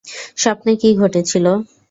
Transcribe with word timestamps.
স্বপ্নে 0.37 0.73
কী 0.81 0.89
ঘটেছিল? 1.01 1.45